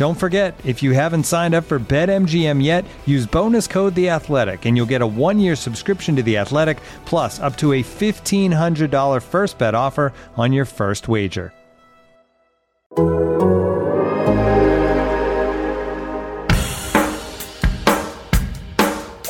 [0.00, 4.64] Don't forget, if you haven't signed up for BetMGM yet, use bonus code The Athletic,
[4.64, 8.90] and you'll get a one-year subscription to The Athletic, plus up to a fifteen hundred
[8.90, 11.52] dollar first bet offer on your first wager.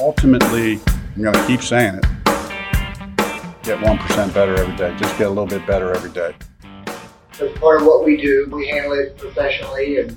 [0.01, 0.79] Ultimately,
[1.17, 2.07] I'm going to keep saying it.
[3.65, 4.97] Get 1% better every day.
[4.99, 6.33] Just get a little bit better every day.
[7.41, 10.17] As part of what we do, we handle it professionally, and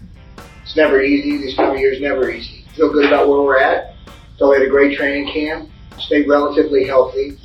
[0.63, 1.37] it's never easy.
[1.37, 2.65] This time of year is never easy.
[2.75, 3.95] Feel good about where we're at.
[4.37, 5.69] So we had a great training camp.
[5.99, 7.37] Stayed relatively healthy.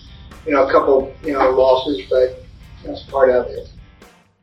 [0.46, 2.44] You know, a couple, you know, losses, but
[2.84, 3.68] that's part of it.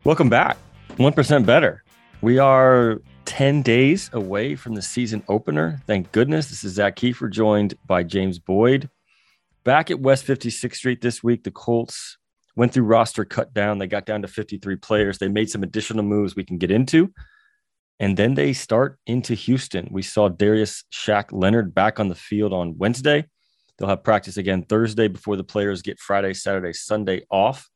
[0.03, 0.57] Welcome back.
[0.97, 1.83] 1% better.
[2.21, 5.81] We are 10 days away from the season opener.
[5.87, 6.49] Thank goodness.
[6.49, 8.89] This is Zak Keefer, joined by James Boyd.
[9.63, 12.17] Back at West 56th Street this week, the Colts
[12.55, 13.79] went through roster cut down.
[13.79, 15.17] They got down to 53 players.
[15.17, 17.11] They made some additional moves we can get into.
[17.99, 19.88] And then they start into Houston.
[19.89, 23.25] We saw Darius Shaq Leonard back on the field on Wednesday.
[23.77, 27.69] They'll have practice again Thursday before the players get Friday, Saturday, Sunday off.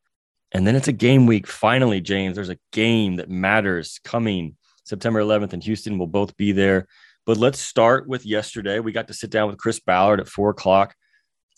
[0.51, 1.47] And then it's a game week.
[1.47, 5.97] Finally, James, there's a game that matters coming September 11th in Houston.
[5.97, 6.87] We'll both be there.
[7.25, 8.79] But let's start with yesterday.
[8.79, 10.95] We got to sit down with Chris Ballard at four o'clock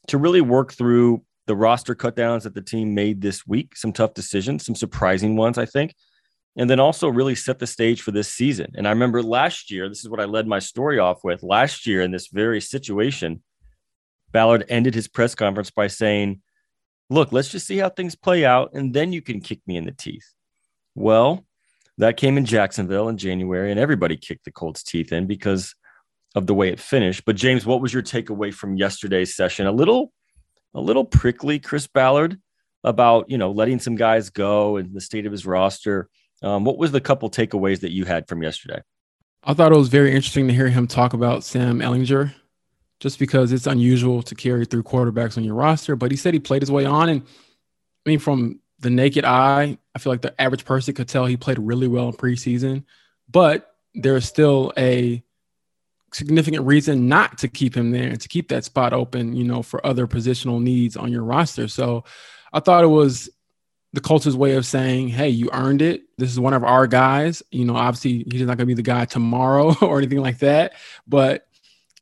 [0.08, 3.76] to really work through the roster cutdowns that the team made this week.
[3.76, 5.96] Some tough decisions, some surprising ones, I think
[6.58, 8.72] and then also really set the stage for this season.
[8.76, 11.44] And I remember last year, this is what I led my story off with.
[11.44, 13.42] Last year, in this very situation,
[14.32, 16.42] Ballard ended his press conference by saying,
[17.10, 19.84] Look, let's just see how things play out, and then you can kick me in
[19.84, 20.34] the teeth.
[20.96, 21.46] Well,
[21.98, 25.76] that came in Jacksonville in January, and everybody kicked the Colts' teeth in because
[26.36, 27.26] of the way it finished.
[27.26, 29.68] But James, what was your takeaway from yesterday's session?
[29.68, 30.14] A little,
[30.74, 32.40] a little prickly, Chris Ballard,
[32.84, 36.10] about you know letting some guys go and the state of his roster.
[36.42, 38.82] Um, what was the couple takeaways that you had from yesterday?
[39.44, 42.34] I thought it was very interesting to hear him talk about Sam Ehlinger,
[43.00, 45.96] just because it's unusual to carry through quarterbacks on your roster.
[45.96, 49.78] But he said he played his way on, and I mean, from the naked eye,
[49.96, 52.84] I feel like the average person could tell he played really well in preseason.
[53.30, 55.24] But there is still a
[56.14, 59.62] significant reason not to keep him there and to keep that spot open, you know,
[59.62, 61.68] for other positional needs on your roster.
[61.68, 62.04] So
[62.52, 63.30] I thought it was
[63.94, 66.04] the Colts' way of saying, hey, you earned it.
[66.18, 67.44] This is one of our guys.
[67.52, 70.74] You know, obviously he's not going to be the guy tomorrow or anything like that.
[71.08, 71.48] But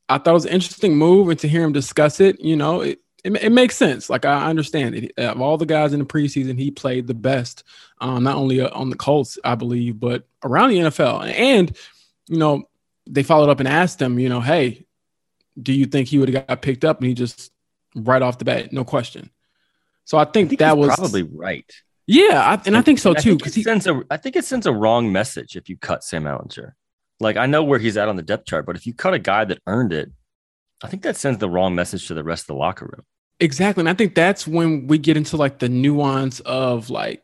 [0.08, 1.28] I thought it was an interesting move.
[1.28, 4.08] And to hear him discuss it, you know, it, it, it makes sense.
[4.08, 5.12] Like I understand it.
[5.18, 7.64] Of all the guys in the preseason, he played the best,
[8.00, 11.28] um, not only uh, on the Colts, I believe, but around the NFL.
[11.34, 11.76] And,
[12.28, 12.64] you know,
[13.06, 14.86] they followed up and asked him, you know, hey,
[15.60, 16.98] do you think he would have got picked up?
[17.00, 17.52] And he just
[17.96, 19.30] right off the bat, no question.
[20.10, 21.72] So I think, I think that was probably right.
[22.04, 23.36] Yeah, I, and I think so too.
[23.36, 26.24] Because he sends a, I think it sends a wrong message if you cut Sam
[26.24, 26.72] Ehlinger.
[27.20, 29.20] Like I know where he's at on the depth chart, but if you cut a
[29.20, 30.10] guy that earned it,
[30.82, 33.04] I think that sends the wrong message to the rest of the locker room.
[33.38, 37.22] Exactly, and I think that's when we get into like the nuance of like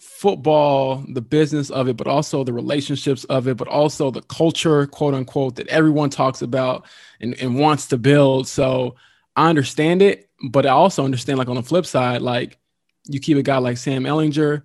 [0.00, 4.86] football, the business of it, but also the relationships of it, but also the culture,
[4.86, 6.86] quote unquote, that everyone talks about
[7.20, 8.46] and, and wants to build.
[8.46, 8.94] So
[9.34, 12.58] I understand it but I also understand, like on the flip side, like
[13.04, 14.64] you keep a guy like Sam Ehlinger,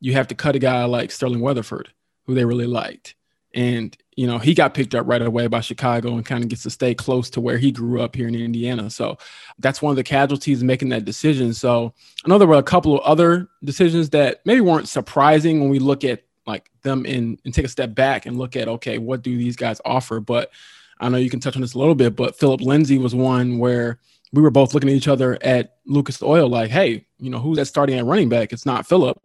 [0.00, 1.92] you have to cut a guy like Sterling Weatherford,
[2.26, 3.14] who they really liked.
[3.54, 6.62] And, you know, he got picked up right away by Chicago and kind of gets
[6.62, 8.88] to stay close to where he grew up here in Indiana.
[8.88, 9.18] So
[9.58, 11.52] that's one of the casualties making that decision.
[11.52, 11.92] So
[12.24, 15.78] I know there were a couple of other decisions that maybe weren't surprising when we
[15.78, 19.22] look at like them in and take a step back and look at, okay, what
[19.22, 20.18] do these guys offer?
[20.18, 20.50] But
[20.98, 23.58] I know you can touch on this a little bit, but Philip Lindsay was one
[23.58, 23.98] where
[24.32, 27.58] we were both looking at each other at Lucas Oil, like, hey, you know, who's
[27.58, 28.52] that starting at running back?
[28.52, 29.18] It's not Philip.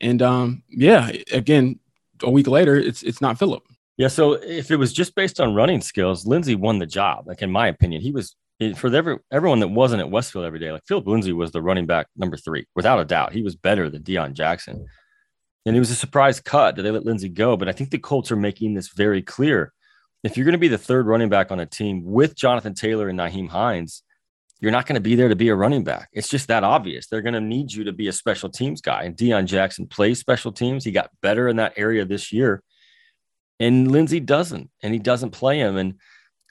[0.00, 1.78] And um, yeah, again,
[2.22, 3.62] a week later, it's it's not Philip.
[3.96, 7.26] Yeah, so if it was just based on running skills, Lindsay won the job.
[7.26, 8.34] Like in my opinion, he was
[8.76, 10.72] for every, everyone that wasn't at Westfield every day.
[10.72, 13.32] Like Philip Lindsay was the running back number three, without a doubt.
[13.32, 14.86] He was better than Deon Jackson,
[15.66, 17.56] and it was a surprise cut that they let Lindsay go.
[17.56, 19.72] But I think the Colts are making this very clear.
[20.22, 23.08] If you're going to be the third running back on a team with Jonathan Taylor
[23.08, 24.02] and Nyheim Hines,
[24.60, 26.08] you're not going to be there to be a running back.
[26.12, 27.06] It's just that obvious.
[27.06, 29.04] They're going to need you to be a special teams guy.
[29.04, 30.84] And Deon Jackson plays special teams.
[30.84, 32.62] He got better in that area this year.
[33.58, 35.76] And Lindsay doesn't, and he doesn't play him.
[35.76, 35.94] And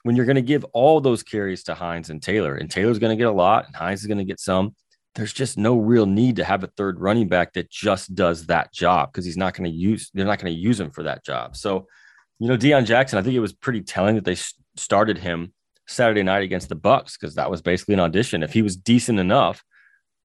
[0.02, 3.16] when you're going to give all those carries to Hines and Taylor, and Taylor's going
[3.16, 4.74] to get a lot, and Hines is going to get some,
[5.14, 8.72] there's just no real need to have a third running back that just does that
[8.72, 11.24] job because he's not going to use, they're not going to use him for that
[11.24, 11.56] job.
[11.56, 11.86] So,
[12.38, 14.36] you know, Deon Jackson, I think it was pretty telling that they
[14.76, 15.52] started him
[15.90, 18.42] Saturday night against the Bucs because that was basically an audition.
[18.42, 19.64] If he was decent enough,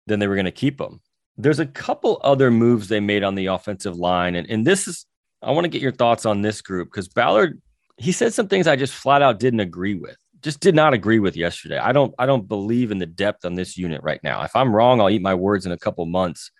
[0.07, 1.01] then they were going to keep him.
[1.37, 5.05] There's a couple other moves they made on the offensive line, and, and this is
[5.41, 7.61] I want to get your thoughts on this group because Ballard
[7.97, 10.17] he said some things I just flat out didn't agree with.
[10.41, 11.77] Just did not agree with yesterday.
[11.77, 14.43] I don't I don't believe in the depth on this unit right now.
[14.43, 16.51] If I'm wrong, I'll eat my words in a couple months.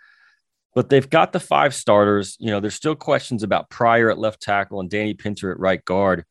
[0.74, 2.36] But they've got the five starters.
[2.40, 5.84] You know, there's still questions about Pryor at left tackle and Danny Pinter at right
[5.84, 6.25] guard.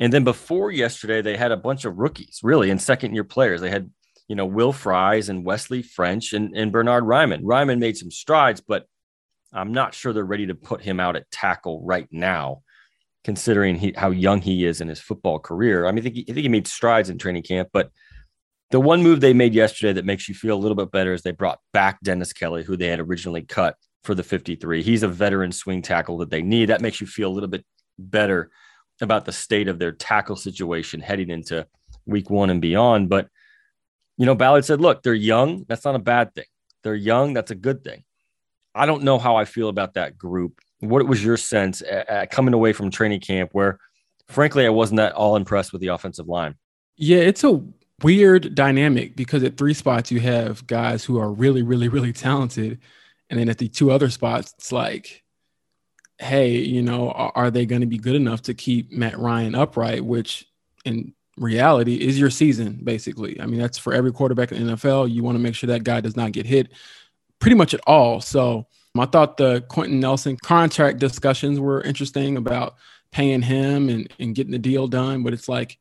[0.00, 3.60] And then before yesterday, they had a bunch of rookies, really, and second year players.
[3.60, 3.90] They had,
[4.28, 7.44] you know, Will Fries and Wesley French and, and Bernhard Ryman.
[7.44, 8.86] Raimann made some strides, but
[9.52, 12.62] I'm not sure they're ready to put him out at tackle right now,
[13.24, 15.86] considering he, how young he is in his football career.
[15.86, 17.90] I mean, I think, he, I think he made strides in training camp, but
[18.70, 21.22] the one move they made yesterday that makes you feel a little bit better is
[21.22, 24.82] they brought back Dennis Kelly, who they had originally cut for the 53.
[24.82, 26.70] He's a veteran swing tackle that they need.
[26.70, 27.66] That makes you feel a little bit
[27.98, 28.50] better
[29.02, 31.66] about the state of their tackle situation heading into
[32.06, 33.08] week one and beyond.
[33.08, 33.28] But,
[34.16, 35.64] you know, Ballard said, look, they're young.
[35.68, 36.44] That's not a bad thing.
[36.82, 37.34] They're young.
[37.34, 38.04] That's a good thing.
[38.74, 40.60] I don't know how I feel about that group.
[40.80, 41.82] What was your sense
[42.30, 43.78] coming away from training camp where,
[44.28, 46.54] frankly, I wasn't that all impressed with the offensive line?
[46.96, 47.62] Yeah, it's a
[48.02, 52.78] weird dynamic because at three spots you have guys who are really, really, really talented.
[53.28, 55.19] And then at the two other spots, it's like,
[56.20, 59.54] hey, you know, are, are they going to be good enough to keep Matt Ryan
[59.54, 60.46] upright, which
[60.84, 63.40] in reality is your season, basically.
[63.40, 65.10] I mean, that's for every quarterback in the NFL.
[65.10, 66.72] You want to make sure that guy does not get hit
[67.38, 68.20] pretty much at all.
[68.20, 68.66] So
[68.98, 72.74] I thought the Quenton Nelson contract discussions were interesting about
[73.12, 75.22] paying him and, and getting the deal done.
[75.22, 75.78] But it's like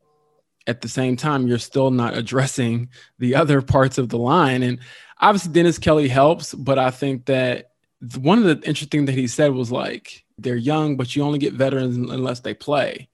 [0.68, 2.90] at the same time, you're still not addressing
[3.20, 4.64] the other parts of the line.
[4.64, 4.80] And
[5.20, 7.69] obviously, Dennis Kelly helps, but I think that
[8.18, 11.40] one of the interesting things that he said was like, they're young, but you only
[11.40, 13.10] get veterans unless they play.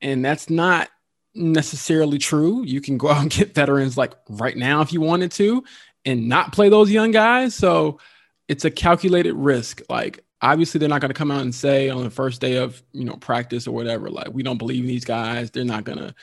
[0.00, 0.90] And that's not
[1.34, 2.62] necessarily true.
[2.64, 5.64] You can go out and get veterans like right now if you wanted to
[6.04, 7.54] and not play those young guys.
[7.54, 7.98] So
[8.46, 9.80] it's a calculated risk.
[9.88, 12.82] Like obviously they're not going to come out and say on the first day of,
[12.92, 15.50] you know, practice or whatever, like we don't believe in these guys.
[15.50, 16.14] They're not going to,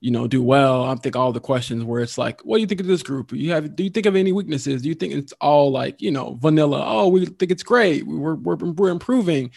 [0.00, 0.84] you know, do well.
[0.84, 3.32] I think all the questions where it's like, what do you think of this group?
[3.32, 4.82] You have, do you think of any weaknesses?
[4.82, 6.82] Do you think it's all like, you know, vanilla?
[6.84, 8.06] Oh, we think it's great.
[8.06, 9.50] We're, we're, we're improving.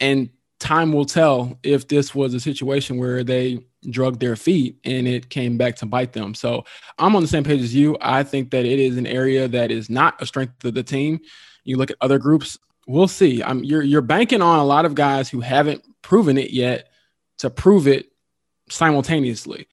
[0.00, 3.58] And time will tell if this was a situation where they
[3.90, 6.34] drug their feet and it came back to bite them.
[6.34, 6.64] So
[6.98, 7.96] I'm on the same page as you.
[8.00, 11.20] I think that it is an area that is not a strength of the team.
[11.64, 13.42] You look at other groups, we'll see.
[13.42, 16.88] I'm you're you're banking on a lot of guys who haven't proven it yet
[17.38, 18.06] to prove it
[18.68, 19.68] simultaneously.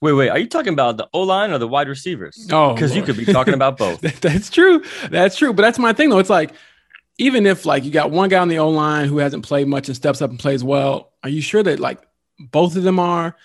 [0.00, 0.30] Wait, wait.
[0.30, 2.48] Are you talking about the O line or the wide receivers?
[2.50, 4.00] Oh, because you could be talking about both.
[4.20, 4.82] that's true.
[5.10, 5.52] That's true.
[5.52, 6.18] But that's my thing, though.
[6.18, 6.52] It's like
[7.18, 9.88] even if like you got one guy on the O line who hasn't played much
[9.88, 12.00] and steps up and plays well, are you sure that like
[12.38, 13.36] both of them are?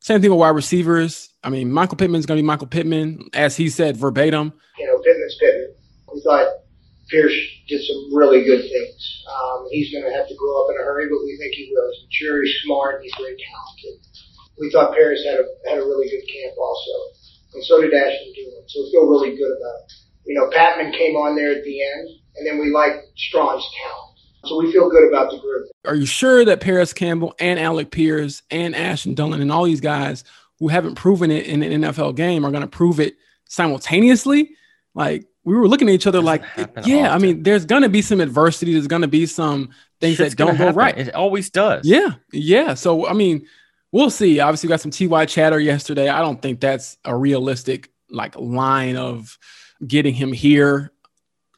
[0.00, 1.30] Same thing with wide receivers.
[1.42, 4.52] I mean, Michael Pittman's going to be Michael Pittman, as he said verbatim.
[4.78, 5.74] You know, Pittman's Pittman.
[6.12, 6.46] We thought
[7.08, 7.34] Pierce
[7.68, 9.24] did some really good things.
[9.26, 11.72] Um, he's going to have to grow up in a hurry, but we think he
[11.72, 11.90] will.
[11.90, 14.06] He's mature, he's smart, he's very talented.
[14.58, 16.90] We thought Parris had a had a really good camp also,
[17.54, 18.64] and so did Ashton Dulin.
[18.68, 19.92] So we feel really good about it.
[20.26, 24.14] You know, Patman came on there at the end, and then we like Strachan's talent.
[24.46, 25.68] So we feel good about the group.
[25.86, 29.80] Are you sure that Parris Campbell and Alec Pierce and Ashton Dulin and all these
[29.80, 30.24] guys
[30.58, 33.16] who haven't proven it in an NFL game are going to prove it
[33.48, 34.50] simultaneously?
[34.94, 37.06] Like we were looking at each other like, yeah, often.
[37.06, 38.72] I mean, there's going to be some adversity.
[38.74, 39.70] There's going to be some
[40.00, 40.96] things Shit's that don't go right.
[40.96, 41.86] It always does.
[41.86, 42.14] Yeah.
[42.32, 42.74] Yeah.
[42.74, 43.46] So, I mean,
[43.94, 44.40] we'll see.
[44.40, 46.08] Obviously, we got some TY chatter yesterday.
[46.08, 49.38] I don't think that's a realistic like line of
[49.86, 50.92] getting him here.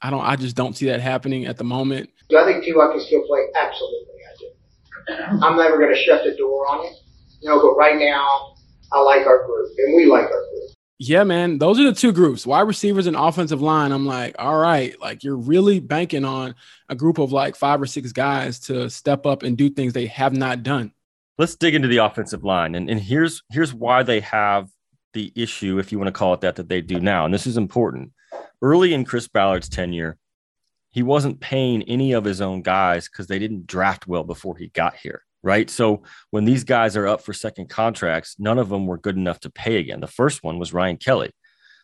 [0.02, 2.10] I don't, I just don't see that happening at the moment.
[2.28, 2.88] Do I think T.Y.
[2.92, 3.40] can still play?
[3.56, 5.44] Absolutely, I do.
[5.46, 6.92] I'm never going to shut the door on it.
[7.40, 8.54] You know, but right now,
[8.92, 10.70] I like our group, and we like our group.
[10.98, 11.58] Yeah, man.
[11.58, 13.92] Those are the two groups, wide receivers and offensive line.
[13.92, 16.54] I'm like, all right, like you're really banking on
[16.88, 20.06] a group of like five or six guys to step up and do things they
[20.06, 20.92] have not done.
[21.38, 22.74] Let's dig into the offensive line.
[22.74, 24.68] And, and here's here's why they have
[25.12, 27.24] the issue, if you want to call it that, that they do now.
[27.24, 28.12] And this is important.
[28.60, 30.18] Early in Chris Ballard's tenure,
[30.90, 34.68] he wasn't paying any of his own guys because they didn't draft well before he
[34.68, 35.22] got here.
[35.42, 35.70] Right.
[35.70, 39.38] So when these guys are up for second contracts, none of them were good enough
[39.40, 40.00] to pay again.
[40.00, 41.30] The first one was Ryan Kelly.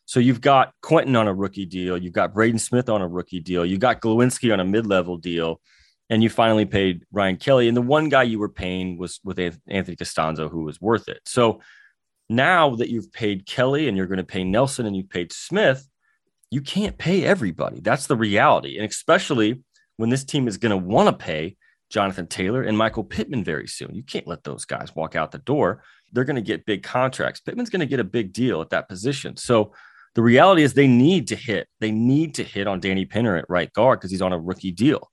[0.05, 3.41] So you've got Quenton on a rookie deal, you've got Braden Smith on a rookie
[3.41, 5.61] deal, you got Glowinski on a mid-level deal,
[6.13, 7.69] and you finally paid Ryan Kelly.
[7.69, 11.23] And the one guy you were paying was with Anthony Castonzo, who was worth it.
[11.25, 11.63] So
[12.29, 15.89] now that you've paid Kelly and you're going to pay Nelson and you've paid Smith,
[16.51, 17.81] you can't pay everybody.
[17.81, 18.77] That's the reality.
[18.77, 19.63] And especially
[19.97, 21.57] when this team is going to want to pay
[21.89, 23.95] Jonathan Taylor and Michael Pittman very soon.
[23.95, 25.83] You can't let those guys walk out the door.
[26.13, 27.41] They're going to get big contracts.
[27.41, 29.39] Pittman's going to get a big deal at that position.
[29.39, 29.73] So
[30.15, 31.69] the reality is they need to hit.
[31.81, 34.73] They need to hit on Danny Pinter at right guard because he's on a rookie
[34.73, 35.09] deal.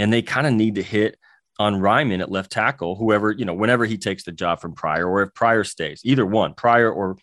[0.00, 1.18] And they kind of need to hit
[1.58, 5.06] on Raimann at left tackle, whoever, you know, whenever he takes the job from Pryor
[5.06, 7.18] or if Pryor stays, either one, Pryor or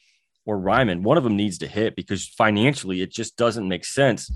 [0.46, 4.31] or Raimann, one of them needs to hit because financially it just doesn't make sense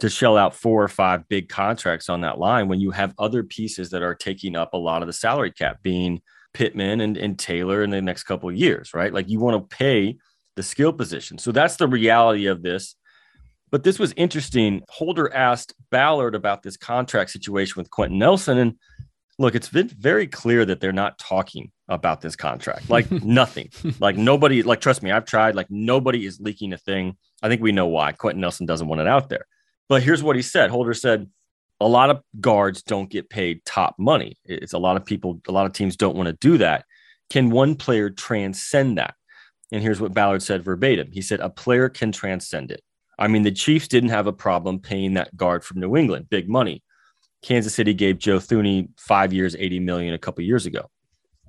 [0.00, 3.42] to shell out four or five big contracts on that line when you have other
[3.42, 6.22] pieces that are taking up a lot of the salary cap, being
[6.54, 9.12] Pittman and, and Taylor in the next couple of years, right?
[9.12, 10.16] Like you want to pay
[10.56, 11.36] the skill position.
[11.38, 12.96] So that's the reality of this.
[13.74, 14.84] But this was interesting.
[14.88, 18.56] Holder asked Ballard about this contract situation with Quenton Nelson.
[18.58, 18.74] And
[19.36, 22.88] look, it's been very clear that they're not talking about this contract.
[22.88, 23.70] Like nothing.
[23.98, 25.56] Like nobody, like trust me, I've tried.
[25.56, 27.16] Like nobody is leaking a thing.
[27.42, 28.12] I think we know why.
[28.12, 29.44] Quenton Nelson doesn't want it out there.
[29.88, 30.70] But here's what he said.
[30.70, 31.28] Holder said,
[31.80, 34.36] a lot of guards don't get paid top money.
[34.44, 36.84] It's a lot of people, a lot of teams don't want to do that.
[37.28, 39.16] Can one player transcend that?
[39.72, 41.08] And here's what Ballard said verbatim.
[41.10, 42.80] He said, a player can transcend it.
[43.18, 46.48] I mean, the Chiefs didn't have a problem paying that guard from New England, big
[46.48, 46.82] money.
[47.42, 50.90] Kansas City gave Joe Thuney five years, 80 million a couple years ago.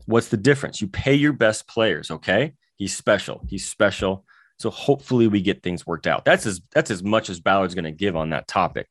[0.06, 0.82] What's the difference?
[0.82, 2.54] You pay your best players, okay?
[2.76, 3.42] He's special.
[3.48, 4.26] He's special.
[4.60, 6.26] So hopefully we get things worked out.
[6.26, 8.88] That's as that's as much as Ballard's going to give on that topic.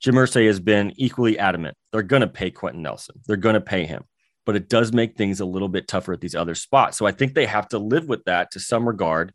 [0.00, 1.76] Jim Irsay has been equally adamant.
[1.92, 3.16] They're going to pay Quenton Nelson.
[3.26, 4.04] They're going to pay him,
[4.44, 6.98] but it does make things a little bit tougher at these other spots.
[6.98, 9.32] So I think they have to live with that to some regard,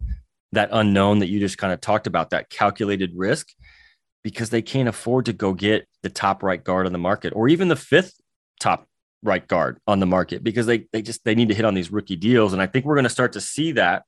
[0.52, 3.50] that unknown that you just kind of talked about, that calculated risk,
[4.24, 7.48] because they can't afford to go get the top right guard on the market or
[7.48, 8.20] even the fifth
[8.60, 8.88] top
[9.24, 11.92] right guard on the market because they they just they need to hit on these
[11.92, 12.54] rookie deals.
[12.54, 14.04] And I think we're going to start to see that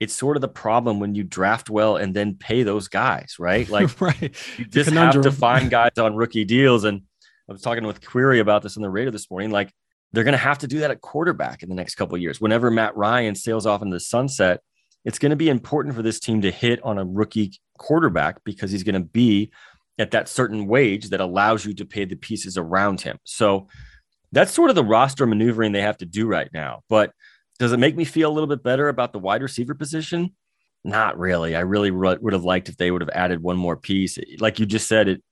[0.00, 3.68] it's sort of the problem when you draft well and then pay those guys, right?
[3.70, 4.34] Like right.
[4.56, 6.84] you just have to find guys on rookie deals.
[6.84, 7.02] And
[7.48, 9.50] I was talking with Query about this on the radio this morning.
[9.50, 9.70] Like
[10.12, 12.40] they're going to have to do that at quarterback in the next couple of years.
[12.40, 14.60] Whenever Matt Ryan sails off into the sunset,
[15.04, 18.70] it's going to be important for this team to hit on a rookie quarterback because
[18.70, 19.50] he's going to be
[19.98, 23.18] at that certain wage that allows you to pay the pieces around him.
[23.24, 23.68] So
[24.32, 26.82] that's sort of the roster maneuvering they have to do right now.
[26.88, 27.12] But
[27.58, 30.34] does it make me feel a little bit better about the wide receiver position?
[30.84, 31.54] Not really.
[31.56, 34.18] I really would have liked if they would have added one more piece.
[34.38, 35.22] Like you just said, it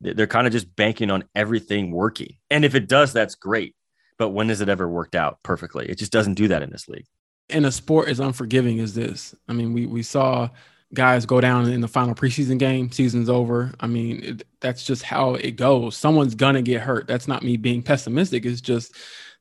[0.00, 2.36] they're kind of just banking on everything working.
[2.50, 3.74] And if it does, that's great.
[4.16, 5.88] But when has it ever worked out perfectly?
[5.88, 7.06] It just doesn't do that in this league.
[7.48, 10.50] In a sport as unforgiving as this, I mean, we we saw
[10.94, 12.90] guys go down in the final preseason game.
[12.90, 13.72] Season's over.
[13.80, 15.96] I mean, it, that's just how it goes.
[15.96, 17.06] Someone's gonna get hurt.
[17.06, 18.44] That's not me being pessimistic.
[18.44, 18.94] It's just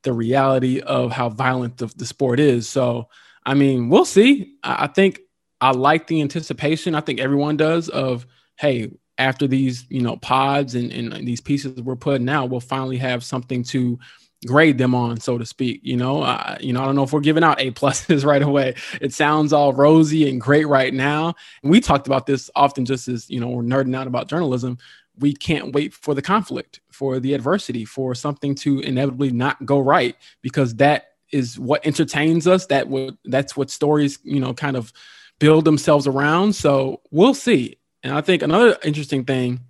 [0.04, 2.70] the reality of how violent the, the sport is.
[2.70, 3.10] So,
[3.46, 4.56] I mean, we'll see.
[4.64, 5.20] I, I think
[5.60, 6.96] I like the anticipation.
[6.96, 8.26] I think everyone does of,
[8.58, 12.98] hey, after these, you know, pods and, and these pieces we're putting out, we'll finally
[12.98, 13.98] have something to
[14.46, 15.82] grade them on, so to speak.
[15.84, 18.42] You know, uh, you know, I don't know if we're giving out A pluses right
[18.42, 18.76] away.
[19.02, 21.36] It sounds all rosy and great right now.
[21.64, 24.78] And we talked about this often, just as you know, we're nerding out about journalism
[25.20, 29.80] we can't wait for the conflict, for the adversity, for something to inevitably not go
[29.80, 32.68] right, because that is what entertains us.
[32.68, 34.94] That what that's what stories, you know, kind of
[35.40, 36.54] build themselves around.
[36.54, 37.78] So we'll see.
[38.04, 39.62] And I think another interesting thing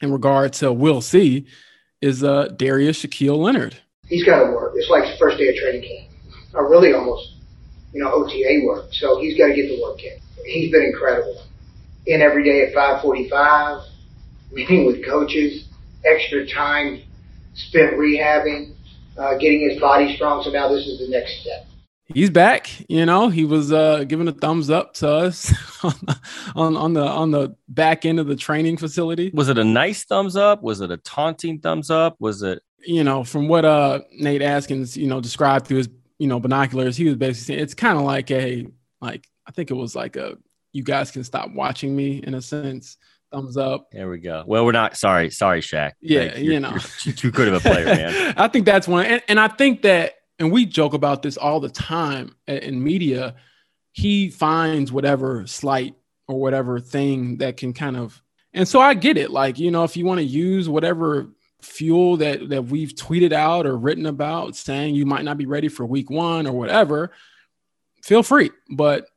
[0.00, 1.46] in regard to we'll see
[2.00, 3.76] is uh Darius Shaquille Leonard.
[4.08, 4.72] He's got to work.
[4.76, 6.10] It's like the first day of training camp,
[6.54, 7.34] or really almost,
[7.92, 8.92] you know, OTA work.
[8.92, 10.18] So he's got to get the work in.
[10.44, 11.42] He's been incredible.
[12.06, 13.82] In every day at 545
[14.52, 15.68] meeting with coaches,
[16.04, 17.02] extra time
[17.54, 18.74] spent rehabbing,
[19.16, 20.42] uh, getting his body strong.
[20.42, 21.66] So now this is the next step.
[22.06, 22.68] He's back.
[22.90, 25.54] You know, he was uh, giving a thumbs up to us
[26.54, 29.30] on, on the on the back end of the training facility.
[29.32, 30.62] Was it a nice thumbs up?
[30.62, 32.16] Was it a taunting thumbs up?
[32.18, 32.62] Was it?
[32.86, 35.88] You know, from what uh, Nate Atkins, you know, described through his
[36.18, 38.66] you know binoculars, he was basically saying it's kind of like a
[39.00, 40.36] like I think it was like a
[40.72, 42.96] you guys can stop watching me in a sense
[43.34, 43.88] thumbs up.
[43.90, 44.44] There we go.
[44.46, 45.92] Well, we're not sorry, sorry, Shaq.
[46.00, 48.34] Yeah, like, you know, you're too good of a player, man.
[48.36, 51.60] I think that's one, and, and I think that and we joke about this all
[51.60, 53.34] the time in media.
[53.92, 55.94] He finds whatever slight
[56.26, 58.20] or whatever thing that can kind of,
[58.52, 59.30] and so I get it.
[59.30, 61.28] Like, you know, if you want to use whatever
[61.64, 65.68] fuel that that we've tweeted out or written about saying you might not be ready
[65.68, 67.12] for week one or whatever,
[68.02, 68.50] feel free.
[68.70, 69.08] But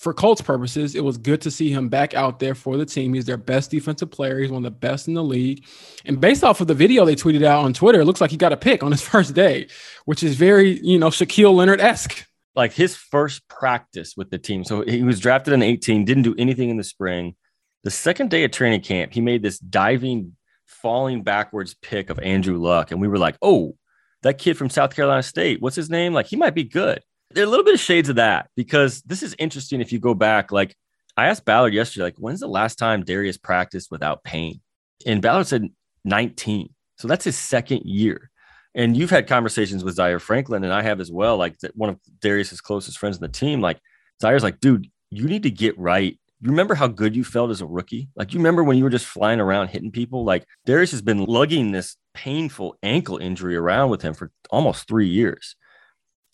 [0.00, 3.12] for Colts purposes, it was good to see him back out there for the team.
[3.12, 4.38] He's their best defensive player.
[4.38, 5.66] He's one of the best in the league.
[6.06, 8.38] And based off of the video they tweeted out on Twitter, it looks like he
[8.38, 9.68] got a pick on his first day,
[10.06, 12.26] which is very, you know, Shaquille Leonard esque.
[12.56, 14.64] Like his first practice with the team.
[14.64, 17.36] So he was drafted in 18, didn't do anything in the spring.
[17.84, 20.34] The second day of training camp, he made this diving,
[20.82, 22.90] falling backwards pick of Andrew Luck.
[22.90, 23.76] And we were like, oh,
[24.22, 26.12] that kid from South Carolina State, what's his name?
[26.12, 29.02] Like he might be good there are a little bit of shades of that because
[29.02, 30.50] this is interesting if you go back.
[30.50, 30.76] Like
[31.16, 34.60] I asked Ballard yesterday, like, when's the last time Darius practiced without pain?
[35.06, 35.68] And Ballard said
[36.04, 36.74] 19.
[36.98, 38.30] So that's his second year.
[38.74, 41.36] And you've had conversations with Zaire Franklin, and I have as well.
[41.36, 43.80] Like one of Darius's closest friends in the team, like
[44.20, 46.18] Zaire's like, dude, you need to get right.
[46.42, 48.08] You remember how good you felt as a rookie?
[48.16, 50.24] Like you remember when you were just flying around hitting people?
[50.24, 55.08] Like Darius has been lugging this painful ankle injury around with him for almost three
[55.08, 55.56] years.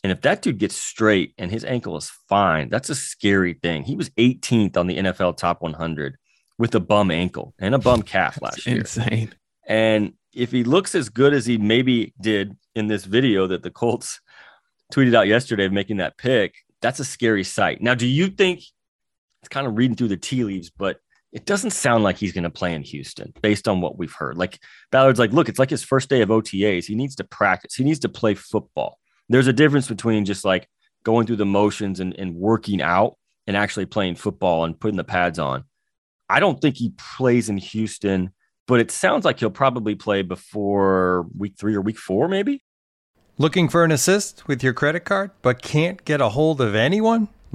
[0.04, 3.82] And if that dude gets straight and his ankle is fine, that's a scary thing.
[3.82, 6.16] He was 18th on the NFL top 100
[6.58, 8.78] with a bum ankle and a bum calf last year.
[8.78, 9.34] Insane.
[9.66, 13.70] And if he looks as good as he maybe did in this video that the
[13.70, 14.20] Colts
[14.92, 17.82] tweeted out yesterday of making that pick, that's a scary sight.
[17.82, 18.62] Now, do you think
[19.46, 20.98] it's kind of reading through the tea leaves, but
[21.32, 24.36] it doesn't sound like he's going to play in Houston based on what we've heard.
[24.36, 24.58] Like
[24.90, 26.84] Ballard's like, look, it's like his first day of OTAs.
[26.84, 28.98] He needs to practice, he needs to play football
[29.28, 30.68] there's a difference between just like
[31.04, 35.04] going through the motions and, and working out and actually playing football and putting the
[35.04, 35.64] pads on.
[36.28, 38.30] I don't think he plays in Houston,
[38.66, 42.62] but it sounds like he'll probably play before week three or week four, maybe.
[43.38, 47.28] Looking for an assist with your credit card, but can't get a hold of anyone?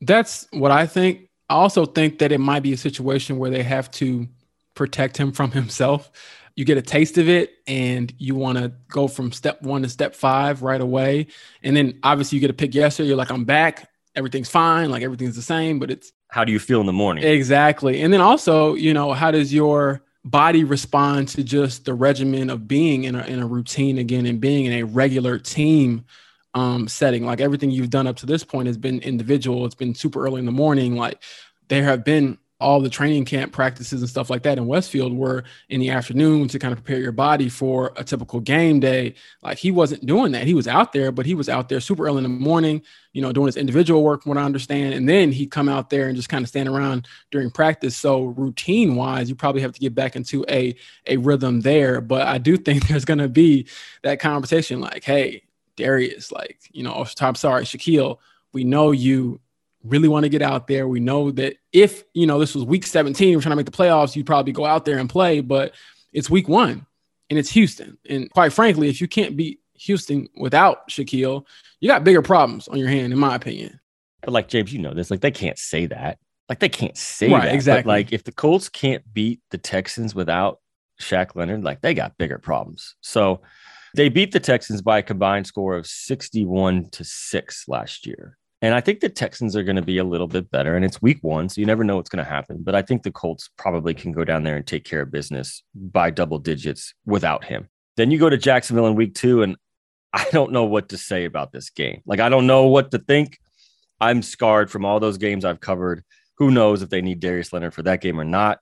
[0.00, 1.28] That's what I think.
[1.48, 4.28] I also think that it might be a situation where they have to
[4.74, 6.10] protect him from himself.
[6.56, 9.88] You get a taste of it and you want to go from step one to
[9.88, 11.28] step five right away.
[11.62, 13.08] And then obviously you get a pick yesterday.
[13.08, 13.88] You're like, I'm back.
[14.14, 14.90] Everything's fine.
[14.90, 17.24] Like everything's the same, but it's how do you feel in the morning?
[17.24, 18.02] Exactly.
[18.02, 22.68] And then also, you know, how does your body respond to just the regimen of
[22.68, 26.04] being in a, in a routine again and being in a regular team
[26.54, 27.24] um, setting.
[27.24, 29.64] Like everything you've done up to this point has been individual.
[29.66, 30.96] It's been super early in the morning.
[30.96, 31.22] Like
[31.68, 35.44] there have been all the training camp practices and stuff like that in Westfield were
[35.70, 39.14] in the afternoon to kind of prepare your body for a typical game day.
[39.42, 40.46] Like he wasn't doing that.
[40.46, 42.82] He was out there, but he was out there super early in the morning,
[43.14, 44.92] you know, doing his individual work, from what I understand.
[44.92, 47.96] And then he'd come out there and just kind of stand around during practice.
[47.96, 52.02] So routine wise, you probably have to get back into a a rhythm there.
[52.02, 53.68] But I do think there's gonna be
[54.02, 55.44] that conversation like, hey,
[55.80, 58.18] Darius, like, you know, I'm sorry, Shaquille,
[58.52, 59.40] we know you
[59.82, 60.86] really want to get out there.
[60.86, 63.72] We know that if, you know, this was week 17, we're trying to make the
[63.72, 65.74] playoffs, you'd probably go out there and play, but
[66.12, 66.86] it's week one
[67.28, 67.96] and it's Houston.
[68.08, 71.46] And quite frankly, if you can't beat Houston without Shaquille,
[71.80, 73.80] you got bigger problems on your hand, in my opinion.
[74.20, 76.18] But like James, you know this, like they can't say that.
[76.48, 77.54] Like they can't say right, that.
[77.54, 77.82] Exactly.
[77.82, 80.60] But like if the Colts can't beat the Texans without
[81.00, 82.96] Shaq Leonard, like they got bigger problems.
[83.00, 83.40] So
[83.94, 88.36] they beat the Texans by a combined score of 61 to 6 last year.
[88.62, 90.76] And I think the Texans are going to be a little bit better.
[90.76, 92.58] And it's week one, so you never know what's going to happen.
[92.62, 95.62] But I think the Colts probably can go down there and take care of business
[95.74, 97.68] by double digits without him.
[97.96, 99.56] Then you go to Jacksonville in week two, and
[100.12, 102.02] I don't know what to say about this game.
[102.04, 103.38] Like, I don't know what to think.
[104.00, 106.04] I'm scarred from all those games I've covered.
[106.36, 108.60] Who knows if they need Darius Leonard for that game or not?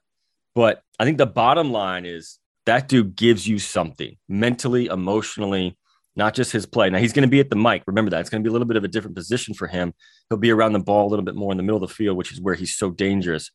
[0.55, 2.39] But I think the bottom line is
[2.69, 5.77] that dude gives you something mentally, emotionally.
[6.17, 6.91] not just his play.
[6.91, 7.83] Now he's going to be at the mic.
[7.87, 9.95] Remember that it's going to be a little bit of a different position for him.
[10.29, 12.17] He'll be around the ball a little bit more in the middle of the field,
[12.17, 13.51] which is where he's so dangerous.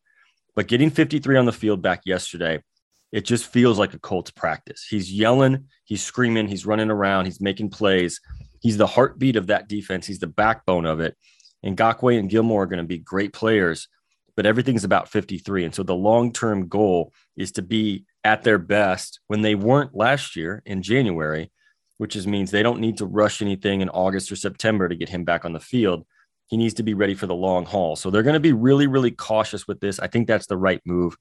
[0.56, 2.64] But getting 53 on the field back yesterday,
[3.12, 4.88] it just feels like a Colts practice.
[4.90, 8.20] He's yelling, he's screaming, he's running around, he's making plays.
[8.62, 10.08] He's the heartbeat of that defense.
[10.08, 11.16] He's the backbone of it.
[11.62, 13.90] And Ngakoue and Gilmore are going to be great players,
[14.36, 15.66] but everything's about 53.
[15.66, 19.96] And so the long term goal is to be at their best when they weren't
[19.96, 21.52] last year in January,
[21.98, 25.10] which is means they don't need to rush anything in August or September to get
[25.10, 26.06] him back on the field.
[26.48, 27.96] He needs to be ready for the long haul.
[27.96, 30.00] So they're going to be really, really cautious with this.
[30.00, 31.16] I think that's the right move.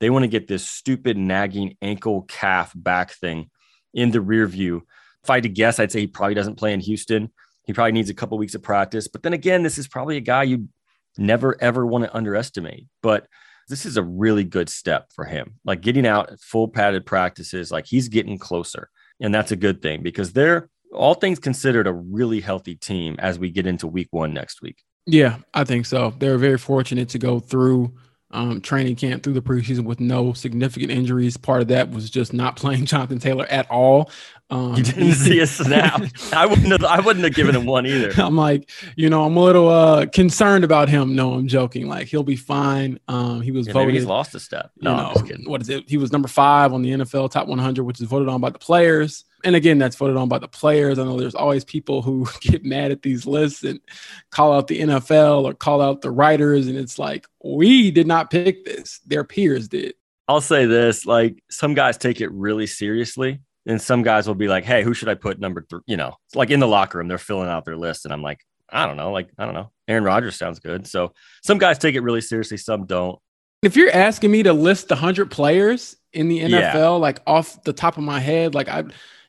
[0.00, 3.50] They want to get this stupid nagging ankle calf back thing
[3.92, 4.86] in the rear view.
[5.22, 7.32] If I had to guess, I'd say he probably doesn't play in Houston.
[7.64, 9.08] He probably needs a couple weeks of practice.
[9.08, 10.68] But then again, this is probably a guy you
[11.16, 12.86] never ever want to underestimate.
[13.02, 13.26] But
[13.68, 15.54] this is a really good step for him.
[15.64, 18.90] Like getting out full padded practices, like he's getting closer.
[19.20, 23.38] And that's a good thing because they're all things considered a really healthy team as
[23.38, 24.82] we get into week one next week.
[25.06, 26.14] Yeah, I think so.
[26.18, 27.94] They're very fortunate to go through
[28.34, 31.36] um, training camp through the preseason with no significant injuries.
[31.36, 34.10] Part of that was just not playing Jonathan Taylor at all.
[34.50, 36.02] Um, you didn't see a snap.
[36.32, 36.84] I wouldn't have.
[36.84, 38.12] I wouldn't have given him one either.
[38.22, 41.14] I'm like, you know, I'm a little uh, concerned about him.
[41.14, 41.88] No, I'm joking.
[41.88, 43.00] Like he'll be fine.
[43.08, 43.94] Um, he was yeah, voted.
[43.94, 44.70] he's lost a step.
[44.80, 45.88] No, you know, what is it?
[45.88, 48.58] He was number five on the NFL top 100, which is voted on by the
[48.58, 50.98] players and again, that's voted on by the players.
[50.98, 53.80] I know there's always people who get mad at these lists and
[54.30, 56.66] call out the NFL or call out the writers.
[56.66, 59.94] And it's like, we did not pick this, their peers did.
[60.26, 63.40] I'll say this like, some guys take it really seriously.
[63.66, 65.80] And some guys will be like, hey, who should I put number three?
[65.86, 68.04] You know, it's like in the locker room, they're filling out their list.
[68.04, 69.12] And I'm like, I don't know.
[69.12, 69.70] Like, I don't know.
[69.88, 70.86] Aaron Rodgers sounds good.
[70.86, 73.18] So some guys take it really seriously, some don't.
[73.62, 76.88] If you're asking me to list the 100 players in the NFL, yeah.
[76.88, 78.84] like off the top of my head, like I,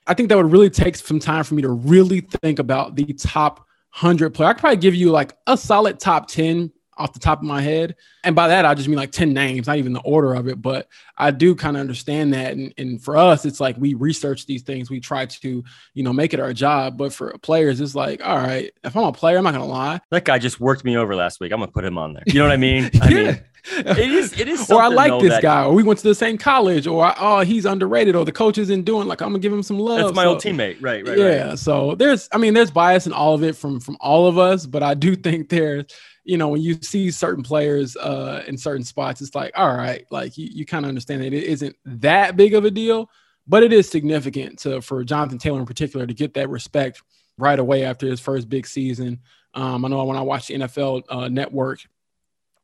[0.07, 3.05] I think that would really take some time for me to really think about the
[3.13, 3.57] top
[3.99, 4.49] 100 player.
[4.49, 7.61] I could probably give you like a solid top 10 off the top of my
[7.61, 7.95] head.
[8.23, 10.61] And by that, I just mean like 10 names, not even the order of it.
[10.61, 12.53] But I do kind of understand that.
[12.53, 16.13] And, and for us, it's like we research these things, we try to, you know,
[16.13, 16.97] make it our job.
[16.97, 19.71] But for players, it's like, all right, if I'm a player, I'm not going to
[19.71, 20.01] lie.
[20.11, 21.51] That guy just worked me over last week.
[21.51, 22.23] I'm going to put him on there.
[22.25, 22.89] You know what I mean?
[23.01, 23.23] I yeah.
[23.23, 23.39] mean,
[23.73, 26.37] it is it is or I like this guy, or we went to the same
[26.37, 29.63] college, or oh he's underrated, or the coach isn't doing like I'm gonna give him
[29.63, 29.99] some love.
[29.99, 31.05] That's my so, old teammate, right?
[31.07, 31.17] Right.
[31.17, 31.49] Yeah.
[31.49, 31.59] Right.
[31.59, 34.65] So there's I mean there's bias in all of it from from all of us,
[34.65, 35.85] but I do think there's
[36.25, 40.05] you know when you see certain players uh in certain spots, it's like all right,
[40.11, 43.09] like you, you kind of understand that it isn't that big of a deal,
[43.47, 47.01] but it is significant to for Jonathan Taylor in particular to get that respect
[47.37, 49.19] right away after his first big season.
[49.53, 51.79] Um, I know when I watched the NFL uh, Network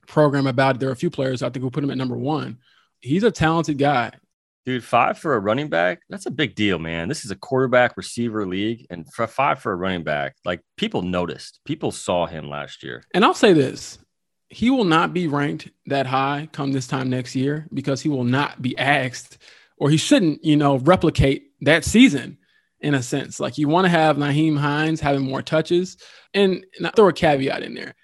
[0.08, 0.80] program about it.
[0.80, 2.60] There are a few players I think will put him at number one.
[3.00, 4.12] He's a talented guy.
[4.66, 7.10] Dude, five for a running back, that's a big deal, man.
[7.10, 8.86] This is a quarterback receiver league.
[8.90, 13.04] And for five for a running back, like people noticed, people saw him last year.
[13.14, 13.98] And I'll say this
[14.50, 18.26] he will not be ranked that high come this time next year because he will
[18.26, 19.38] not be asked
[19.78, 22.38] or he shouldn't, you know, replicate that season
[22.82, 23.40] in a sense.
[23.40, 25.98] Like you want to have Nyheim Hines having more touches.
[26.34, 27.96] And, and I throw a caveat in there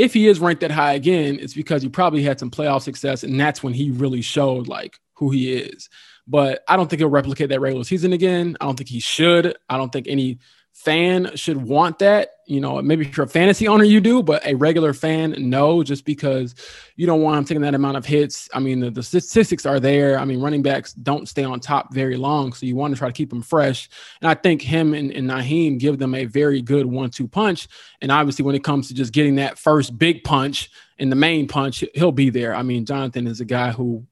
[0.00, 3.22] if he is ranked that high again, it's because he probably had some playoff success,
[3.22, 5.88] and that's when he really showed like who he is.
[6.26, 8.56] But I don't think he'll replicate that regular season again.
[8.60, 9.56] I don't think he should.
[9.68, 10.40] I don't think any
[10.72, 12.30] fan should want that.
[12.46, 15.82] You know, maybe if you're a fantasy owner, you do, but a regular fan, no,
[15.82, 16.54] just because
[16.96, 18.48] you don't want him taking that amount of hits.
[18.54, 20.18] I mean, the, the statistics are there.
[20.18, 23.08] I mean, running backs don't stay on top very long, so you want to try
[23.08, 23.88] to keep them fresh.
[24.20, 27.68] And I think him and, and Nyheim give them a very good one-two punch.
[28.00, 31.46] And obviously, when it comes to just getting that first big punch and the main
[31.46, 32.54] punch, he'll be there.
[32.54, 34.06] I mean, Jonathan is a guy who,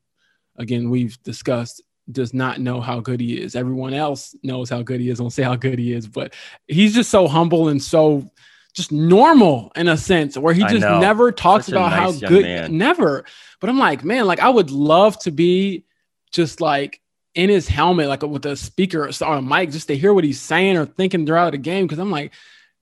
[0.59, 3.55] again, we've discussed does not know how good he is.
[3.55, 5.19] Everyone else knows how good he is.
[5.19, 6.35] Don't say how good he is, but
[6.67, 8.31] he's just so humble and so
[8.75, 12.43] just normal in a sense where he just never talks Such about nice how good
[12.43, 12.79] man.
[12.79, 13.25] never.
[13.61, 15.85] But I'm like, man, like I would love to be
[16.33, 17.01] just like
[17.35, 20.41] in his helmet, like with a speaker or a mic, just to hear what he's
[20.41, 21.89] saying or thinking throughout the game.
[21.89, 22.33] Cause I'm like,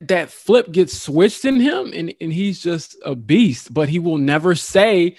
[0.03, 4.19] that flip gets switched in him and, and he's just a beast, but he will
[4.19, 5.17] never say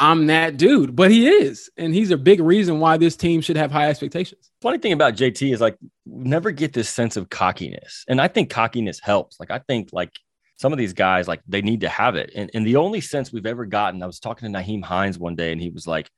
[0.00, 1.70] I'm that dude, but he is.
[1.76, 4.50] And he's a big reason why this team should have high expectations.
[4.62, 8.04] Funny thing about JT is like never get this sense of cockiness.
[8.08, 9.40] And I think cockiness helps.
[9.40, 10.12] Like I think like
[10.56, 12.30] some of these guys, like they need to have it.
[12.34, 15.34] And, and the only sense we've ever gotten, I was talking to Nyheim Hines one
[15.34, 16.08] day and he was like,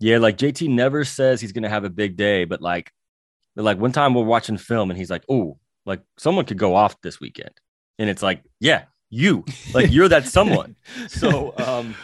[0.00, 2.92] Yeah, like JT never says he's gonna have a big day, but like
[3.56, 7.00] like one time we're watching film and he's like, Oh, like someone could go off
[7.00, 7.52] this weekend.
[7.98, 10.76] And it's like, yeah, you like you're that someone.
[11.08, 11.94] so um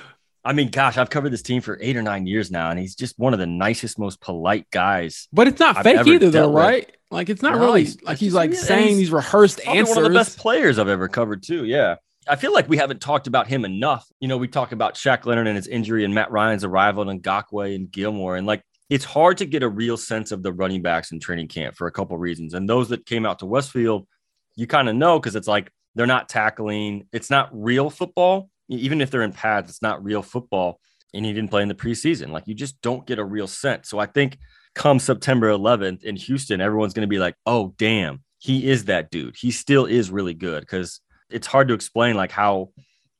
[0.44, 2.94] I mean, gosh, I've covered this team for eight or nine years now, and he's
[2.94, 5.28] just one of the nicest, most polite guys.
[5.32, 6.62] But it's not I've fake either, though, dealt with.
[6.62, 6.96] right?
[7.10, 9.96] Like it's not No, really he's- like he's like saying he's these rehearsed answers.
[9.96, 11.64] one of the best players I've ever covered too.
[11.64, 11.96] Yeah.
[12.28, 14.06] I feel like we haven't talked about him enough.
[14.20, 17.20] You know, we talk about Shaq Leonard and his injury and Matt Ryan's arrival and
[17.22, 18.36] Ngakoue and Gilmore.
[18.36, 21.48] And like it's hard to get a real sense of the running backs in training
[21.48, 22.54] camp for a couple reasons.
[22.54, 24.06] And those that came out to Westfield,
[24.54, 28.48] you kind of know because it's like they're not tackling, it's not real football.
[28.70, 30.80] Even if they're in pads, it's not real football.
[31.12, 32.30] And he didn't play in the preseason.
[32.30, 33.88] Like you just don't get a real sense.
[33.88, 34.38] So I think
[34.74, 39.10] come September 11th in Houston, everyone's going to be like, oh, damn, he is that
[39.10, 39.36] dude.
[39.36, 42.70] He still is really good because it's hard to explain like how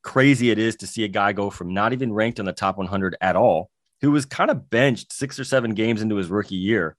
[0.03, 2.79] crazy it is to see a guy go from not even ranked in the top
[2.79, 6.55] 100 at all, who was kind of benched six or seven games into his rookie
[6.55, 6.97] year,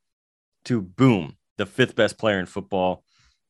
[0.65, 3.03] to boom, the fifth best player in football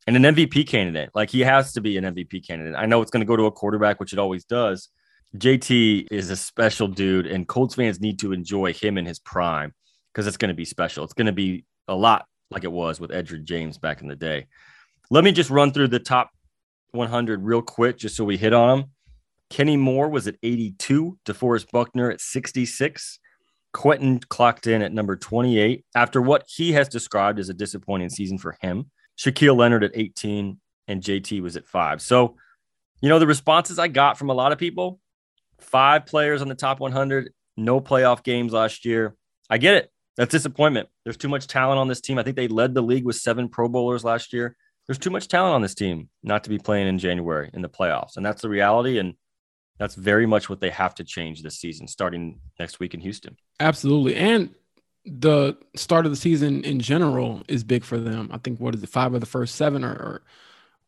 [0.08, 1.10] and an MVP candidate.
[1.14, 2.76] Like he has to be an MVP candidate.
[2.78, 4.90] I know it's going to go to a quarterback, which it always does.
[5.38, 9.74] JT is a special dude, and Colts fans need to enjoy him in his prime
[10.12, 11.04] because it's going to be special.
[11.04, 14.16] It's going to be a lot like it was with Edgerrin James back in the
[14.16, 14.48] day.
[15.10, 16.32] Let me just run through the top
[16.92, 18.90] 100 real quick, just so we hit on them.
[19.50, 23.20] Kenny Moore was at 82, DeForest Buckner at 66.
[23.74, 28.38] Quenton clocked in at number 28 after what he has described as a disappointing season
[28.38, 28.92] for him.
[29.22, 32.02] Shaquille Leonard at 18 and JT was at five.
[32.02, 32.38] So,
[33.02, 35.00] you know, the responses I got from a lot of people
[35.60, 39.16] five players on the top 100, no playoff games last year.
[39.50, 39.92] I get it.
[40.18, 40.90] That's disappointment.
[41.04, 42.18] There's too much talent on this team.
[42.18, 44.56] I think they led the league with seven Pro Bowlers last year.
[44.88, 47.70] There's too much talent on this team not to be playing in January in the
[47.70, 48.18] playoffs.
[48.18, 48.98] And that's the reality.
[48.98, 49.14] And
[49.78, 53.38] that's very much what they have to change this season, starting next week in Houston.
[53.60, 54.16] Absolutely.
[54.16, 54.54] And
[55.06, 58.30] the start of the season in general is big for them.
[58.32, 60.22] I think what is it, five of the first seven are are,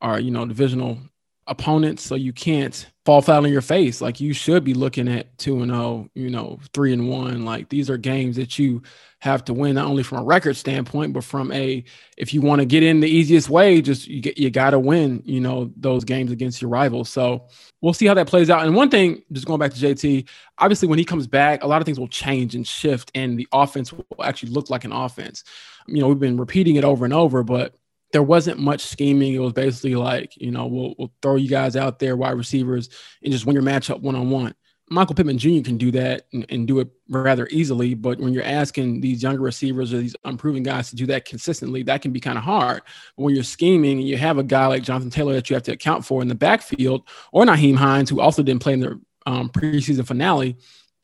[0.01, 0.99] are you know divisional
[1.47, 2.03] opponents.
[2.03, 4.01] So you can't fall flat on your face.
[4.01, 7.43] Like you should be looking at two and oh, you know, three and one.
[7.43, 8.81] Like these are games that you
[9.19, 11.83] have to win, not only from a record standpoint, but from a
[12.17, 15.41] if you want to get in the easiest way, just you you gotta win, you
[15.41, 17.09] know, those games against your rivals.
[17.09, 17.47] So
[17.81, 18.65] we'll see how that plays out.
[18.65, 20.27] And one thing, just going back to JT,
[20.57, 23.47] obviously when he comes back, a lot of things will change and shift, and the
[23.51, 25.43] offense will actually look like an offense.
[25.87, 27.75] You know, we've been repeating it over and over, but
[28.13, 29.33] there wasn't much scheming.
[29.33, 32.89] It was basically like, you know, we'll, we'll throw you guys out there, wide receivers,
[33.23, 34.55] and just win your matchup one on one.
[34.89, 35.61] Michael Pittman Jr.
[35.63, 37.95] can do that and, and do it rather easily.
[37.95, 41.81] But when you're asking these younger receivers or these unproven guys to do that consistently,
[41.83, 42.83] that can be kind of hard.
[43.17, 45.63] But when you're scheming and you have a guy like Jonathan Taylor that you have
[45.63, 49.01] to account for in the backfield, or Nyheim Hines, who also didn't play in the
[49.25, 50.57] um, preseason finale,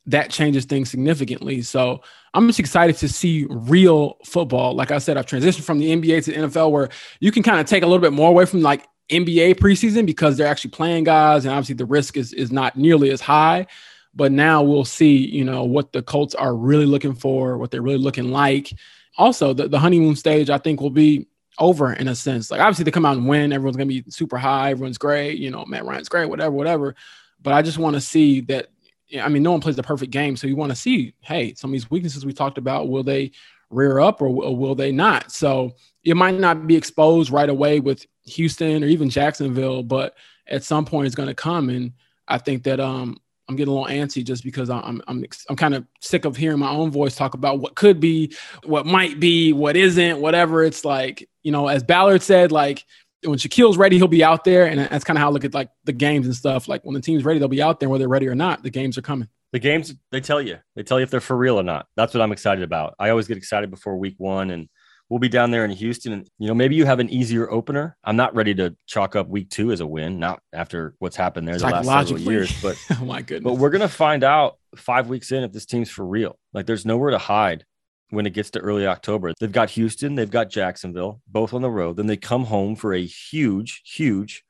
[0.06, 1.62] that changes things significantly.
[1.62, 2.02] So
[2.34, 4.74] I'm just excited to see real football.
[4.74, 7.60] Like I said, I've transitioned from the NBA to the NFL where you can kind
[7.60, 11.04] of take a little bit more away from like NBA preseason because they're actually playing
[11.04, 13.68] guys and obviously the risk is is not nearly as high.
[14.16, 17.82] But now we'll see, you know, what the Colts are really looking for, what they're
[17.82, 18.74] really looking like.
[19.18, 21.28] Also, the, the honeymoon stage, I think, will be
[21.60, 22.50] over in a sense.
[22.50, 25.52] Like obviously they come out and win, everyone's gonna be super high, everyone's great, you
[25.52, 26.96] know, Matt Ryan's great, whatever, whatever.
[27.42, 28.68] But I just want to see that
[29.18, 30.36] I mean, no one plays the perfect game.
[30.36, 33.32] So you want to see, hey, some of these weaknesses we talked about, will they
[33.70, 35.32] rear up or, or will they not?
[35.32, 40.16] So it might not be exposed right away with Houston or even Jacksonville, but
[40.48, 41.70] at some point it's going to come.
[41.70, 41.94] And
[42.28, 43.18] I think that um,
[43.48, 46.60] I'm getting a little antsy just because I'm I'm I'm kind of sick of hearing
[46.60, 50.64] my own voice talk about what could be, what might be, what isn't, whatever.
[50.64, 52.86] It's like you know, as Ballard said, like
[53.24, 55.54] when Shaquille's ready, he'll be out there, and that's kind of how I look at
[55.54, 56.68] like the games and stuff.
[56.68, 57.90] Like when the team's ready, they'll be out there.
[57.90, 59.28] Whether they're ready or not, the games are coming.
[59.52, 61.88] The games they tell you, they tell you if they're for real or not.
[61.96, 62.96] That's what I'm excited about.
[63.00, 64.70] I always get excited before week one, and
[65.10, 66.14] we'll be down there in Houston.
[66.14, 67.98] And you know, maybe you have an easier opener.
[68.04, 71.48] I'm not ready to chalk up week two as a win, not after what's happened
[71.48, 73.44] there the last several years, but oh my goodness.
[73.44, 76.38] but we're gonna find out five weeks in if this team's for real.
[76.54, 77.66] Like there's nowhere to hide
[78.10, 79.34] when it gets to early October.
[79.40, 81.98] They've got Houston, they've got Jacksonville, both on the road.
[81.98, 84.44] Then they come home for a huge, huge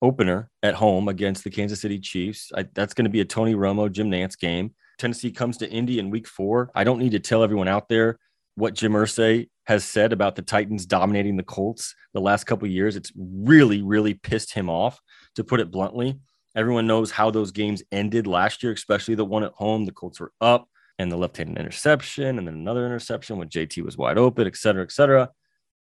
[0.00, 2.50] opener at home against the Kansas City Chiefs.
[2.56, 4.74] I, that's going to be a Tony Romo, Jim Nantz game.
[4.98, 6.70] Tennessee comes to Indy in week four.
[6.74, 8.18] I don't need to tell everyone out there
[8.54, 12.96] what Jim Irsay has said about the Titans dominating the Colts the last couple years.
[12.96, 15.00] It's really, really pissed him off,
[15.36, 16.18] to put it bluntly.
[16.54, 19.86] Everyone knows how those games ended last year, especially the one at home.
[19.86, 20.68] The Colts were up
[21.02, 24.82] and the left-handed interception, and then another interception when JT was wide open, et cetera,
[24.82, 25.28] et cetera.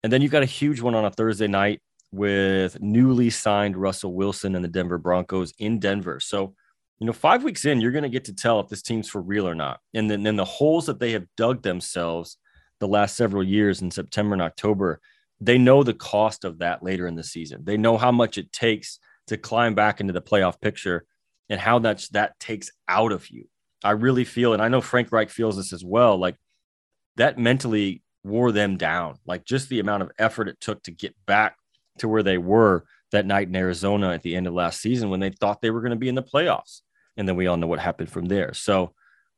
[0.04, 4.14] And then you've got a huge one on a Thursday night with newly signed Russell
[4.14, 6.20] Wilson and the Denver Broncos in Denver.
[6.20, 6.54] So,
[7.00, 9.22] you know, five weeks in, you're going to get to tell if this team's for
[9.22, 9.80] real or not.
[9.94, 12.38] And then, then the holes that they have dug themselves
[12.80, 15.02] the last several years in September and October,
[15.42, 17.64] they know the cost of that later in the season.
[17.66, 21.06] They know how much it takes to climb back into the playoff picture
[21.50, 23.48] and how much that takes out of you.
[23.86, 26.36] I really feel, and I know Frank Reich feels this as well, like
[27.18, 29.20] that mentally wore them down.
[29.26, 31.56] Like just the amount of effort it took to get back
[32.00, 35.20] to where they were that night in Arizona at the end of last season when
[35.20, 36.82] they thought they were going to be in the playoffs.
[37.16, 38.54] And then we all know what happened from there.
[38.54, 38.94] So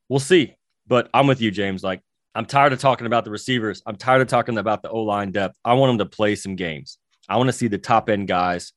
[0.09, 0.55] we'll see.
[0.87, 1.83] But I'm with you, James.
[1.83, 2.01] Like,
[2.33, 3.83] I'm tired of talking about the receivers.
[3.85, 5.57] I'm tired of talking about the O line depth.
[5.65, 6.97] I want them to play some games.
[7.27, 8.71] I want to see the top end guys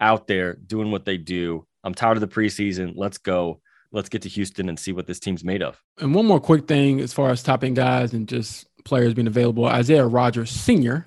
[0.00, 1.64] out there doing what they do.
[1.84, 2.94] I'm tired of the preseason.
[2.96, 3.60] Let's go.
[3.92, 5.82] Let's get to Houston and see what this team's made of.
[5.98, 9.26] And one more quick thing as far as top end guys and just players being
[9.26, 11.06] available Isaiah Rodgers Sr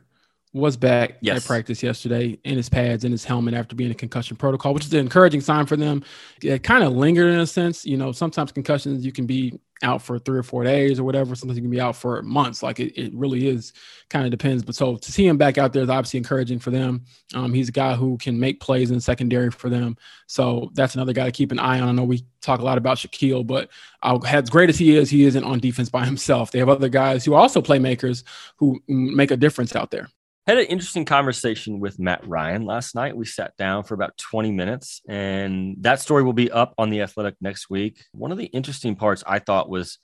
[0.56, 1.38] was back yes.
[1.38, 4.86] at practice yesterday in his pads and his helmet after being a concussion protocol, which
[4.86, 6.02] is an encouraging sign for them.
[6.42, 7.86] It kind of lingered in a sense.
[7.86, 11.36] You know, sometimes concussions you can be out for three or four days or whatever.
[11.36, 12.64] Sometimes you can be out for months.
[12.64, 13.74] Like it, it really is
[14.10, 14.64] kind of depends.
[14.64, 17.04] But so to see him back out there is obviously encouraging for them.
[17.34, 19.98] Um, he's a guy who can make plays in secondary for them.
[20.28, 21.90] So that's another guy to keep an eye on.
[21.90, 23.70] I know we talk a lot about Shaquille, but
[24.04, 26.52] uh, as great as he is, he isn't on defense by himself.
[26.52, 28.24] They have other guys who are also playmakers
[28.56, 30.08] who make a difference out there.
[30.48, 33.18] Had an interesting conversation with Matt Ryan last night.
[33.18, 37.02] We sat down for about 20 minutes, and that story will be up on The
[37.02, 38.04] Athletic next week.
[38.12, 39.98] One of the interesting parts I thought was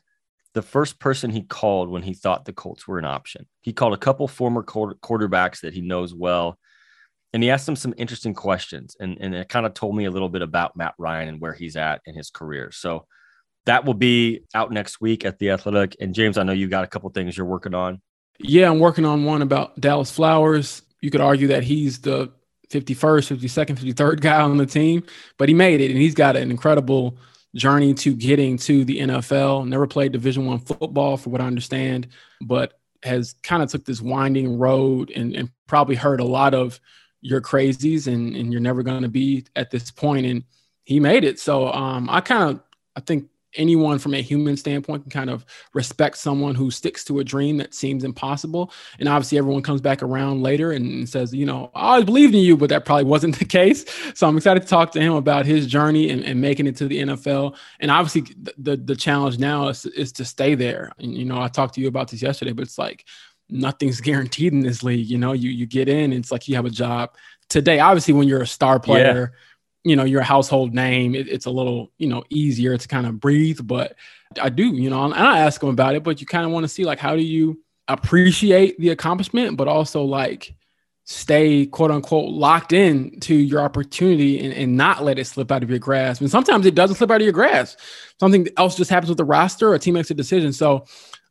[0.56, 3.46] the first person he called when he thought the Colts were an option.
[3.62, 6.58] He called a couple former quarterbacks that he knows well,
[7.34, 8.98] and he asked them some interesting questions.
[9.00, 11.54] And, and it kind of told me a little bit about Matt Ryan and where
[11.54, 12.72] he's at in his career.
[12.72, 13.06] So
[13.68, 15.98] that will be out next week at The Athletic.
[16.00, 18.02] And James, I know you got a couple things you're working on.
[18.44, 20.82] Yeah, I'm working on one about Dallas Flowers.
[21.02, 22.32] You could argue that he's the
[22.70, 25.04] 51st, 52nd, 53rd guy on the team,
[25.38, 27.18] but he made it and he's got an incredible
[27.56, 29.68] journey to getting to the NFL.
[29.68, 32.08] Never played Division One football, for what I understand,
[32.42, 36.80] but has kind of took this winding road and, and probably heard a lot of
[37.22, 40.26] you're crazies and, and you're never going to be at this point.
[40.26, 40.44] And
[40.84, 41.40] he made it.
[41.40, 42.62] So um, I kind of
[42.96, 47.20] I think anyone from a human standpoint can kind of respect someone who sticks to
[47.20, 48.72] a dream that seems impossible.
[49.00, 52.42] And obviously, everyone comes back around later and says, you know, I always believed in
[52.42, 53.86] you, but that probably wasn't the case.
[54.14, 56.88] So I'm excited to talk to him about his journey and, and making it to
[56.88, 57.56] the NFL.
[57.80, 60.92] And obviously, the, the, the challenge now is, is to stay there.
[61.00, 63.06] And, you know, I talked to you about this yesterday, but it's like,
[63.50, 65.10] nothing's guaranteed in this league.
[65.10, 67.16] You know, you you get in, it's like you have a job
[67.50, 67.80] today.
[67.80, 69.38] Obviously, when you're a star player, yeah
[69.84, 73.06] you know you're a household name it, it's a little you know easier to kind
[73.06, 73.96] of breathe but
[74.42, 76.64] i do you know and i ask them about it but you kind of want
[76.64, 80.54] to see like how do you appreciate the accomplishment but also like
[81.06, 85.64] stay quote unquote locked in to your opportunity and, and not let it slip out
[85.64, 87.78] of your grasp and sometimes it doesn't slip out of your grasp
[88.20, 90.86] something else just happens with the roster or a team makes a decision so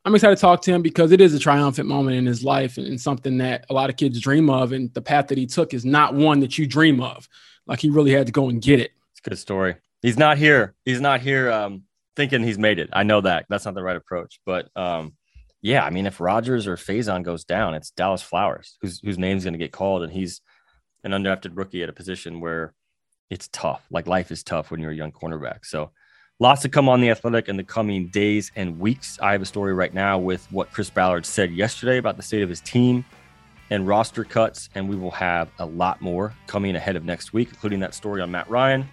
[0.04, 2.78] I'm excited to talk to him because it is a triumphant moment in his life
[2.78, 4.72] and, and something that a lot of kids dream of.
[4.72, 7.28] And the path that he took is not one that you dream of.
[7.66, 8.92] Like he really had to go and get it.
[9.12, 9.76] It's a good story.
[10.02, 10.74] He's not here.
[10.84, 11.84] He's not here um,
[12.16, 12.90] thinking he's made it.
[12.92, 13.46] I know that.
[13.48, 14.40] That's not the right approach.
[14.46, 15.14] But um,
[15.62, 19.44] yeah, I mean, if Rodgers or Facyson goes down, it's Dallas Flowers whose whose name's
[19.44, 20.40] going to get called, and he's
[21.04, 22.74] an undrafted rookie at a position where
[23.30, 23.84] it's tough.
[23.90, 25.64] Like life is tough when you're a young cornerback.
[25.64, 25.92] So
[26.40, 29.18] lots to come on the athletic in the coming days and weeks.
[29.20, 32.42] I have a story right now with what Chris Ballard said yesterday about the state
[32.42, 33.04] of his team
[33.70, 37.48] and roster cuts, and we will have a lot more coming ahead of next week,
[37.48, 38.86] including that story on Matt Ryan,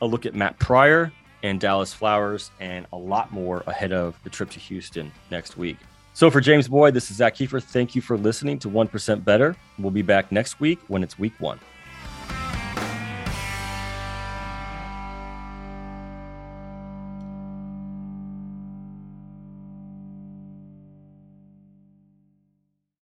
[0.00, 1.12] a look at Matt Pryor
[1.42, 5.76] and Dallas Flowers, and a lot more ahead of the trip to Houston next week.
[6.12, 7.60] So for James Boyd, this is Zak Keefer.
[7.60, 9.56] Thank you for listening to 1% Better.
[9.78, 11.58] We'll be back next week when it's week one.